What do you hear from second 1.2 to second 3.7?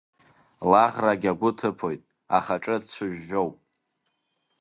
агәы ҭыԥоит, Ахаҿы цәыжәжәоуп.